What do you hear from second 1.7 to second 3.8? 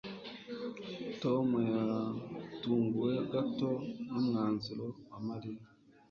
yatunguwe gato